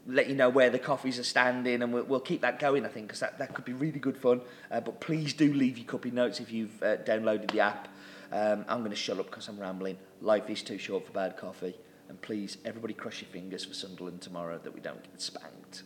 let 0.07 0.29
you 0.29 0.35
know 0.35 0.50
where 0.50 0.68
the 0.68 0.79
coffees 0.79 1.18
are 1.18 1.24
standing 1.24 1.83
and 1.83 1.92
we'll, 1.92 2.05
we'll 2.05 2.20
keep 2.20 2.42
that 2.42 2.59
going 2.59 2.85
I 2.85 2.88
think 2.88 3.07
because 3.07 3.20
that, 3.20 3.38
that 3.38 3.55
could 3.55 3.64
be 3.64 3.72
really 3.72 3.98
good 3.98 4.18
fun. 4.18 4.40
Uh, 4.70 4.81
but 4.81 5.00
please 5.00 5.33
do 5.33 5.53
leave 5.53 5.79
your 5.79 5.87
copy 5.87 6.11
notes 6.11 6.40
if 6.40 6.53
you've 6.53 6.83
uh, 6.83 6.98
downloaded 6.98 7.50
the 7.50 7.61
app. 7.61 7.88
Um, 8.31 8.64
I'm 8.68 8.81
going 8.81 8.90
to 8.90 8.96
shut 8.96 9.18
up 9.18 9.27
because 9.27 9.48
I'm 9.48 9.59
rambling. 9.59 9.96
Life 10.20 10.50
is 10.50 10.62
too 10.62 10.79
short 10.79 11.07
for 11.07 11.12
bad 11.12 11.37
coffee. 11.37 11.74
And 12.09 12.20
please 12.20 12.59
everybody 12.64 12.92
cross 12.92 13.20
your 13.20 13.31
fingers 13.31 13.64
for 13.64 13.74
Sunderland 13.74 14.20
tomorrow 14.20 14.59
that 14.62 14.74
we 14.74 14.81
don't 14.81 15.03
get 15.03 15.20
spanked. 15.20 15.85